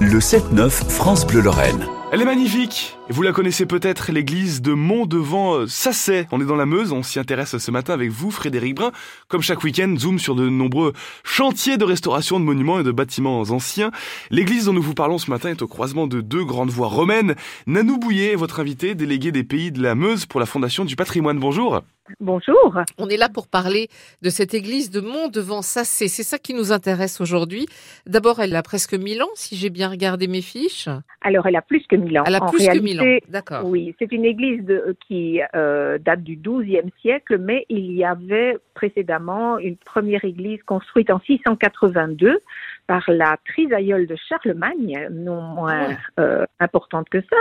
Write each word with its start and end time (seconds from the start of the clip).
Le 0.00 0.20
7-9 0.20 0.70
France 0.70 1.26
Bleu 1.26 1.40
Lorraine. 1.40 1.84
Elle 2.12 2.22
est 2.22 2.24
magnifique 2.24 2.97
vous 3.10 3.22
la 3.22 3.32
connaissez 3.32 3.64
peut-être, 3.64 4.12
l'église 4.12 4.60
de 4.60 4.72
Mont-devant-Sasset. 4.72 6.26
On 6.30 6.40
est 6.40 6.44
dans 6.44 6.56
la 6.56 6.66
Meuse, 6.66 6.92
on 6.92 7.02
s'y 7.02 7.18
intéresse 7.18 7.56
ce 7.56 7.70
matin 7.70 7.94
avec 7.94 8.10
vous, 8.10 8.30
Frédéric 8.30 8.74
Brun. 8.74 8.92
Comme 9.28 9.40
chaque 9.40 9.62
week-end, 9.62 9.94
zoom 9.96 10.18
sur 10.18 10.34
de 10.34 10.48
nombreux 10.48 10.92
chantiers 11.24 11.78
de 11.78 11.84
restauration 11.84 12.38
de 12.38 12.44
monuments 12.44 12.80
et 12.80 12.82
de 12.82 12.92
bâtiments 12.92 13.40
anciens. 13.40 13.90
L'église 14.30 14.66
dont 14.66 14.74
nous 14.74 14.82
vous 14.82 14.94
parlons 14.94 15.18
ce 15.18 15.30
matin 15.30 15.48
est 15.50 15.62
au 15.62 15.68
croisement 15.68 16.06
de 16.06 16.20
deux 16.20 16.44
grandes 16.44 16.70
voies 16.70 16.88
romaines. 16.88 17.34
Nanou 17.66 17.98
Bouillet 17.98 18.32
est 18.32 18.36
votre 18.36 18.60
invité, 18.60 18.94
délégué 18.94 19.32
des 19.32 19.44
pays 19.44 19.72
de 19.72 19.82
la 19.82 19.94
Meuse 19.94 20.26
pour 20.26 20.40
la 20.40 20.46
Fondation 20.46 20.84
du 20.84 20.94
patrimoine. 20.94 21.38
Bonjour. 21.38 21.82
Bonjour. 22.20 22.74
On 22.96 23.08
est 23.08 23.16
là 23.16 23.28
pour 23.28 23.48
parler 23.48 23.88
de 24.22 24.30
cette 24.30 24.54
église 24.54 24.90
de 24.90 25.00
Mont-devant-Sasset. 25.00 26.08
C'est 26.08 26.22
ça 26.22 26.38
qui 26.38 26.54
nous 26.54 26.72
intéresse 26.72 27.20
aujourd'hui. 27.20 27.66
D'abord, 28.06 28.40
elle 28.40 28.56
a 28.56 28.62
presque 28.62 28.94
1000 28.94 29.22
ans, 29.22 29.28
si 29.34 29.56
j'ai 29.56 29.70
bien 29.70 29.88
regardé 29.90 30.26
mes 30.26 30.40
fiches. 30.40 30.88
Alors, 31.20 31.46
elle 31.46 31.56
a 31.56 31.62
plus 31.62 31.84
que 31.86 31.96
1000 31.96 32.18
ans. 32.18 32.24
Elle 32.26 32.34
a 32.36 32.42
En 32.42 32.50
plus 32.50 32.66
que 32.66 32.78
1000 32.78 32.97
D'accord. 33.28 33.64
Oui, 33.64 33.94
c'est 33.98 34.10
une 34.12 34.24
église 34.24 34.64
de- 34.64 34.96
qui 35.06 35.40
euh, 35.54 35.98
date 35.98 36.22
du 36.22 36.36
XIIe 36.36 36.90
siècle, 37.00 37.38
mais 37.38 37.64
il 37.68 37.92
y 37.92 38.04
avait 38.04 38.56
précédemment 38.74 39.58
une 39.58 39.76
première 39.76 40.24
église 40.24 40.62
construite 40.64 41.10
en 41.10 41.20
682 41.20 42.38
par 42.86 43.04
la 43.08 43.36
trisaïeule 43.46 44.06
de 44.06 44.16
Charlemagne, 44.28 45.08
non 45.10 45.40
moins 45.42 45.88
Ouais. 45.88 45.96
euh, 46.20 46.44
importante 46.60 47.08
que 47.10 47.20
ça. 47.20 47.36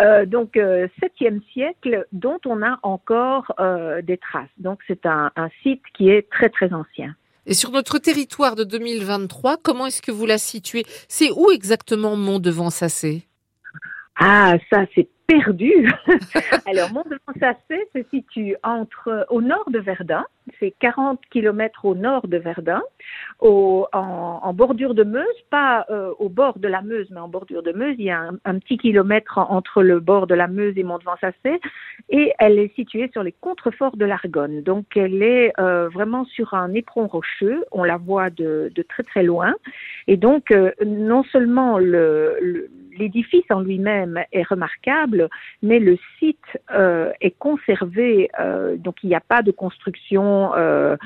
Euh, 0.00 0.26
donc, 0.26 0.56
euh, 0.56 0.86
7e 1.00 1.40
siècle, 1.52 2.06
dont 2.12 2.38
on 2.46 2.62
a 2.62 2.78
encore 2.82 3.52
des 4.02 4.18
traces. 4.18 4.48
Donc, 4.58 4.80
c'est 4.86 5.06
un, 5.06 5.30
un 5.36 5.48
site 5.62 5.82
qui 5.96 6.10
est 6.10 6.28
très, 6.30 6.48
très 6.48 6.72
ancien. 6.72 7.14
Et 7.46 7.54
sur 7.54 7.70
notre 7.72 7.98
territoire 7.98 8.54
de 8.54 8.62
2023, 8.64 9.56
comment 9.62 9.86
est-ce 9.86 10.00
que 10.02 10.12
vous 10.12 10.26
la 10.26 10.38
situez? 10.38 10.84
C'est 11.08 11.30
où 11.32 11.50
exactement 11.50 12.14
Mont-devant-Sasset 12.16 13.22
Ah, 14.24 14.56
ça, 14.70 14.84
c'est 14.94 15.08
perdu. 15.26 15.90
Alors, 16.66 16.92
Mont-de-Sasset 16.92 17.88
se 17.94 18.02
situe 18.10 18.54
entre, 18.62 19.26
au 19.30 19.40
nord 19.42 19.68
de 19.70 19.80
Verdun, 19.80 20.24
c'est 20.60 20.72
40 20.78 21.20
kilomètres 21.30 21.84
au 21.84 21.94
nord 21.96 22.28
de 22.28 22.36
Verdun, 22.36 22.82
au, 23.40 23.86
en, 23.92 24.40
en 24.42 24.52
bordure 24.52 24.94
de 24.94 25.02
Meuse, 25.02 25.24
pas 25.50 25.86
euh, 25.90 26.12
au 26.20 26.28
bord 26.28 26.58
de 26.60 26.68
la 26.68 26.82
Meuse, 26.82 27.08
mais 27.10 27.18
en 27.20 27.28
bordure 27.28 27.62
de 27.64 27.72
Meuse. 27.72 27.96
Il 27.98 28.04
y 28.04 28.10
a 28.10 28.30
un, 28.44 28.58
petit 28.58 28.76
kilomètre 28.78 29.38
en- 29.38 29.50
entre 29.50 29.82
le 29.82 29.98
bord 29.98 30.26
de 30.28 30.34
la 30.34 30.46
Meuse 30.46 30.76
et 30.76 30.84
Mont-de-Sasset, 30.84 31.60
et 32.10 32.32
elle 32.38 32.58
est 32.60 32.72
située 32.76 33.08
sur 33.12 33.22
les 33.24 33.32
contreforts 33.32 33.96
de 33.96 34.04
l'Argonne. 34.04 34.62
Donc, 34.62 34.86
elle 34.96 35.22
est 35.22 35.52
euh, 35.58 35.88
vraiment 35.88 36.24
sur 36.26 36.54
un 36.54 36.72
éperon 36.74 37.06
rocheux. 37.08 37.64
On 37.72 37.82
la 37.82 37.96
voit 37.96 38.30
de, 38.30 38.70
de 38.74 38.82
très 38.82 39.02
très 39.02 39.22
loin. 39.24 39.54
Et 40.06 40.16
donc, 40.16 40.50
euh, 40.52 40.70
non 40.86 41.24
seulement 41.24 41.78
le- 41.78 42.36
le- 42.40 42.68
l'édifice 42.98 43.44
en 43.50 43.60
lui-même 43.60 44.22
est 44.32 44.42
remarquable, 44.46 45.28
mais 45.62 45.78
le 45.78 45.98
site 46.18 46.38
euh, 46.74 47.10
est 47.20 47.36
conservé. 47.38 48.30
euh, 48.40 48.76
donc, 48.76 48.96
il 49.02 49.08
n'y 49.08 49.14
a 49.14 49.20
pas 49.20 49.42
de 49.42 49.50
construction 49.50 50.54
euh, 50.54 50.96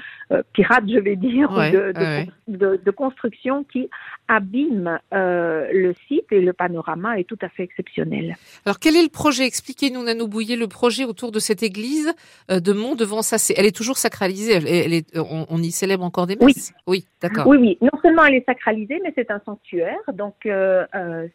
pirate, 0.53 0.85
je 0.89 0.99
vais 0.99 1.17
dire, 1.17 1.51
Ouais, 1.53 1.71
de, 1.71 1.93
de, 1.93 1.99
ouais. 2.01 2.27
de- 2.49 2.81
de 2.85 2.91
construction 2.91 3.65
qui 3.65 3.89
abîme 4.29 4.99
le 5.13 5.93
site. 6.09 6.25
Et 6.33 6.41
le 6.41 6.53
panorama 6.53 7.19
est 7.19 7.25
tout 7.25 7.39
à 7.43 7.49
fait 7.49 7.63
exceptionnel. 7.63 8.37
Alors, 8.65 8.79
quel 8.81 8.97
est 8.97 9.03
le 9.03 9.09
projet? 9.09 9.45
Expliquez-nous, 9.47 10.03
Nanou 10.03 10.27
Bouillet, 10.29 10.57
le 10.57 10.67
projet 10.67 11.05
autour 11.05 11.31
de 11.31 11.39
cette 11.39 11.63
église 11.63 12.13
de 12.49 12.73
Mont-devant-Sasset. 12.73 13.55
Elle 13.57 13.67
est 13.67 13.77
toujours 13.77 13.97
sacralisée. 13.99 14.53
Elle, 14.55 14.67
elle 14.69 14.93
est, 14.93 15.17
on, 15.19 15.47
on 15.49 15.59
y 15.63 15.71
célèbre 15.71 16.05
encore 16.05 16.27
des 16.27 16.37
Oui. 16.41 16.47
messes? 16.57 16.73
Oui, 16.87 17.07
d'accord. 17.23 17.47
Oui, 17.47 17.59
oui. 17.59 17.79
Non 17.81 17.97
seulement 18.03 18.25
elle 18.25 18.35
est 18.35 18.45
sacralisée, 18.47 19.01
mais 19.05 19.13
c'est 19.15 19.31
un 19.31 19.41
sanctuaire. 19.45 19.99
Donc, 20.13 20.35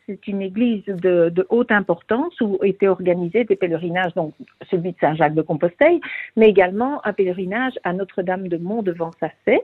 c'est 0.05 0.27
une 0.27 0.40
église 0.41 0.83
de, 0.85 1.29
de 1.29 1.45
haute 1.49 1.71
importance 1.71 2.39
où 2.41 2.57
étaient 2.63 2.87
organisés 2.87 3.43
des 3.45 3.55
pèlerinages, 3.55 4.13
donc 4.15 4.33
celui 4.69 4.91
de 4.91 4.97
Saint-Jacques 4.99 5.33
de 5.35 5.41
Compostelle, 5.41 5.99
mais 6.35 6.49
également 6.49 7.05
un 7.05 7.13
pèlerinage 7.13 7.73
à 7.83 7.93
Notre-Dame 7.93 8.47
de 8.47 8.57
Mont 8.57 8.81
devant 8.81 9.11
Sasset. 9.19 9.63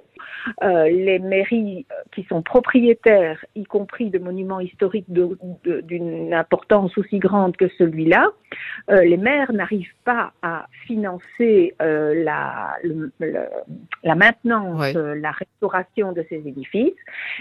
Euh, 0.63 0.83
les 0.89 1.19
mairies 1.19 1.85
qui 2.13 2.23
sont 2.23 2.41
propriétaires, 2.41 3.43
y 3.55 3.63
compris 3.63 4.09
de 4.09 4.19
monuments 4.19 4.59
historiques 4.59 5.11
d'une 5.11 6.33
importance 6.33 6.97
aussi 6.97 7.19
grande 7.19 7.57
que 7.57 7.67
celui-là, 7.77 8.27
euh, 8.91 9.01
les 9.03 9.17
maires 9.17 9.51
n'arrivent 9.51 9.95
pas 10.05 10.31
à 10.41 10.67
financer 10.85 11.75
euh, 11.81 12.23
la, 12.23 12.75
le- 12.83 13.11
le- 13.19 13.47
la 14.03 14.15
maintenance, 14.15 14.79
Ouais. 14.79 14.95
euh, 14.95 15.15
la 15.15 15.31
restauration 15.31 16.11
de 16.13 16.23
ces 16.29 16.35
édifices. 16.45 16.93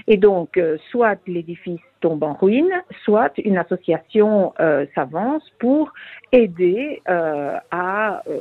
Et 0.06 0.16
donc, 0.16 0.58
soit 0.90 1.18
l'édifice 1.26 1.80
en 2.06 2.34
ruine, 2.34 2.72
soit 3.04 3.32
une 3.38 3.58
association 3.58 4.52
euh, 4.60 4.86
s'avance 4.94 5.42
pour 5.58 5.92
aider 6.32 7.02
euh, 7.08 7.56
à 7.70 8.22
euh, 8.28 8.38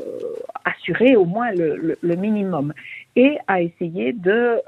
assurer 0.64 1.16
au 1.16 1.26
moins 1.26 1.52
le, 1.52 2.16
minimum 2.16 2.74
et 3.16 3.38
à 3.48 3.62
essayer 3.62 4.14
de 4.14 4.62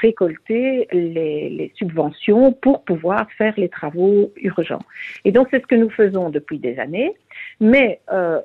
récolter 0.00 0.86
les, 0.92 1.50
les 1.50 1.72
subventions 1.76 2.52
pour 2.52 2.82
pouvoir 2.82 3.30
faire 3.32 3.54
les 3.56 3.68
travaux 3.68 4.30
urgents. 4.36 4.82
Et 5.24 5.32
donc, 5.32 5.48
c'est 5.50 5.60
ce 5.60 5.66
que 5.66 5.74
nous 5.74 5.90
faisons 5.90 6.30
depuis 6.30 6.58
des 6.58 6.78
années, 6.78 7.14
mais 7.60 8.00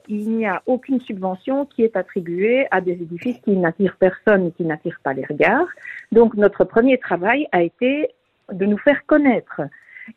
il 0.07 0.29
n'y 0.31 0.45
a 0.45 0.61
aucune 0.65 0.99
subvention 1.01 1.65
qui 1.65 1.83
est 1.83 1.95
attribuée 1.95 2.67
à 2.71 2.81
des 2.81 2.93
édifices 2.93 3.39
qui 3.39 3.51
n'attirent 3.51 3.97
personne 3.97 4.47
et 4.47 4.51
qui 4.51 4.63
n'attirent 4.63 4.99
pas 5.03 5.13
les 5.13 5.25
regards. 5.25 5.67
Donc, 6.11 6.35
notre 6.35 6.63
premier 6.63 6.97
travail 6.97 7.47
a 7.51 7.61
été 7.61 8.09
de 8.51 8.65
nous 8.65 8.77
faire 8.77 9.05
connaître. 9.05 9.61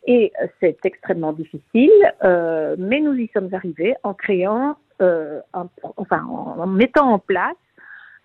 Et 0.07 0.33
c'est 0.61 0.79
extrêmement 0.85 1.33
difficile, 1.33 1.91
euh, 2.25 2.77
mais 2.79 3.01
nous 3.01 3.15
y 3.15 3.29
sommes 3.33 3.49
arrivés 3.53 3.95
en 4.03 4.15
créant, 4.15 4.77
euh, 5.01 5.41
un- 5.55 5.69
enfin, 5.97 6.25
en, 6.27 6.67
mettant 6.67 7.13
en 7.13 7.19
place 7.19 7.57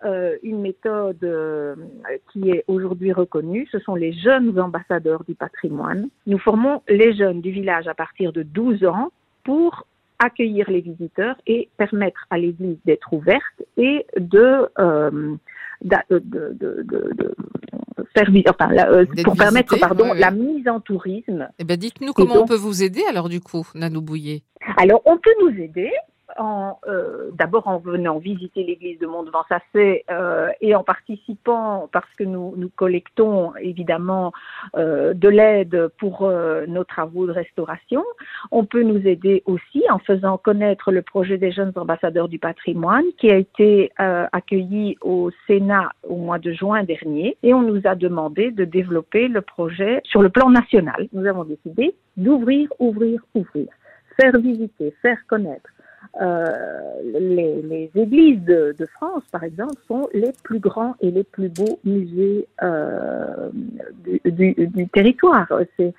euh, 0.04 0.36
une 0.42 0.60
méthode 0.60 1.22
euh, 1.24 1.74
qui 2.32 2.50
est 2.50 2.64
aujourd'hui 2.68 3.12
reconnue. 3.12 3.66
Ce 3.72 3.78
sont 3.78 3.94
les 3.94 4.12
jeunes 4.12 4.58
ambassadeurs 4.60 5.24
du 5.24 5.34
patrimoine. 5.34 6.08
Nous 6.26 6.38
formons 6.38 6.82
les 6.88 7.14
jeunes 7.14 7.40
du 7.40 7.50
village 7.50 7.88
à 7.88 7.94
partir 7.94 8.32
de 8.32 8.42
12 8.42 8.84
ans 8.84 9.10
pour 9.44 9.86
accueillir 10.18 10.70
les 10.70 10.80
visiteurs 10.82 11.36
et 11.46 11.68
permettre 11.78 12.26
à 12.30 12.36
l'église 12.38 12.76
d'être 12.84 13.12
ouverte 13.14 13.62
et 13.78 14.04
de, 14.18 14.68
euh, 14.78 15.34
de, 15.82 15.96
de, 16.10 16.52
de, 16.52 17.34
enfin, 18.48 18.72
la- 18.72 18.90
euh, 18.90 19.06
pour 19.24 19.36
permettre 19.36 19.78
pardon 19.78 20.04
ouais, 20.04 20.10
ouais. 20.12 20.18
la 20.18 20.30
mise 20.30 20.68
en 20.68 20.80
tourisme. 20.80 21.48
Eh 21.58 21.64
ben, 21.64 21.76
dites-nous 21.76 22.12
comment 22.12 22.36
on 22.36 22.46
peut 22.46 22.56
vous 22.56 22.82
aider 22.82 23.02
alors 23.08 23.28
du 23.28 23.40
coup, 23.40 23.66
Nanou 23.74 24.00
Bouillet. 24.02 24.42
Alors, 24.76 25.02
on 25.04 25.16
peut 25.18 25.34
nous 25.42 25.62
aider 25.62 25.90
en 26.38 26.78
euh, 26.86 27.30
d'abord 27.32 27.68
en 27.68 27.78
venant 27.78 28.18
visiter 28.18 28.64
l'église 28.64 28.98
de 28.98 29.06
Mont-de-Vent-Sasset 29.06 30.04
euh, 30.10 30.48
et 30.60 30.74
en 30.74 30.82
participant 30.82 31.88
parce 31.92 32.12
que 32.18 32.24
nous 32.24 32.54
nous 32.56 32.70
collectons 32.70 33.54
évidemment 33.56 34.32
euh, 34.76 35.14
de 35.14 35.28
l'aide 35.28 35.88
pour 35.98 36.22
euh, 36.22 36.66
nos 36.66 36.84
travaux 36.84 37.26
de 37.26 37.32
restauration. 37.32 38.04
On 38.50 38.64
peut 38.64 38.82
nous 38.82 39.06
aider 39.06 39.42
aussi 39.46 39.82
en 39.90 39.98
faisant 39.98 40.38
connaître 40.38 40.92
le 40.92 41.02
projet 41.02 41.38
des 41.38 41.52
jeunes 41.52 41.72
ambassadeurs 41.76 42.28
du 42.28 42.38
patrimoine 42.38 43.04
qui 43.18 43.30
a 43.30 43.36
été 43.36 43.92
euh, 44.00 44.26
accueilli 44.32 44.96
au 45.00 45.30
Sénat 45.46 45.90
au 46.02 46.16
mois 46.16 46.38
de 46.38 46.52
juin 46.52 46.84
dernier 46.84 47.36
et 47.42 47.54
on 47.54 47.62
nous 47.62 47.82
a 47.84 47.94
demandé 47.94 48.50
de 48.50 48.64
développer 48.64 49.28
le 49.28 49.40
projet 49.40 50.00
sur 50.04 50.22
le 50.22 50.28
plan 50.28 50.50
national. 50.50 51.08
Nous 51.12 51.26
avons 51.26 51.44
décidé 51.44 51.94
d'ouvrir, 52.16 52.72
ouvrir, 52.78 53.20
ouvrir 53.34 53.68
faire 54.20 54.38
visiter, 54.38 54.94
faire 55.02 55.18
connaître. 55.26 55.70
Euh, 56.22 56.52
les, 57.02 57.60
les 57.62 57.90
églises 57.96 58.40
de, 58.42 58.74
de 58.78 58.86
France, 58.86 59.24
par 59.32 59.42
exemple, 59.42 59.74
sont 59.88 60.08
les 60.14 60.30
plus 60.44 60.60
grands 60.60 60.94
et 61.00 61.10
les 61.10 61.24
plus 61.24 61.48
beaux 61.48 61.80
musées 61.84 62.46
euh, 62.62 63.50
du, 64.04 64.20
du- 64.54 64.66
du 64.68 64.88
territoire. 64.88 65.52
C'est 65.76 65.92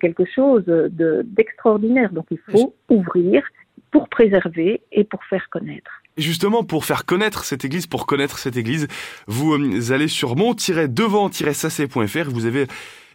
quelque 0.00 0.24
chose 0.26 0.64
de- 0.66 1.22
d'extraordinaire. 1.24 2.12
Donc 2.12 2.26
il 2.30 2.38
faut 2.52 2.74
ouvrir 2.88 3.42
pour 3.90 4.08
préserver 4.08 4.80
et 4.92 5.02
pour 5.04 5.24
faire 5.24 5.48
connaître. 5.50 5.90
Justement, 6.16 6.62
pour 6.64 6.84
faire 6.84 7.04
connaître 7.04 7.44
cette 7.44 7.64
église, 7.64 7.86
pour 7.86 8.06
connaître 8.06 8.38
cette 8.38 8.56
église, 8.56 8.86
vous 9.26 9.54
euh, 9.54 9.92
allez 9.92 10.08
sur 10.08 10.36
mont-devant-sasset.fr. 10.36 12.30
Vous 12.30 12.46
avez 12.46 12.66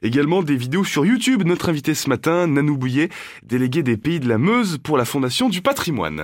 également 0.02 0.44
des 0.44 0.56
vidéos 0.56 0.84
sur 0.84 1.06
YouTube. 1.06 1.44
Notre 1.46 1.70
invité 1.70 1.94
ce 1.94 2.10
matin, 2.10 2.48
Nanou 2.48 2.78
Bouillet, 2.78 3.10
délégué 3.44 3.84
des 3.84 3.98
Pays 3.98 4.20
de 4.20 4.28
la 4.28 4.38
Meuse 4.38 4.78
pour 4.78 4.98
la 4.98 5.06
Fondation 5.06 5.50
du 5.50 5.62
patrimoine. 5.62 6.20